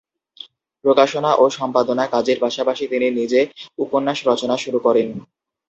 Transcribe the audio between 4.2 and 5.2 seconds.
রচনা শুরু করেন।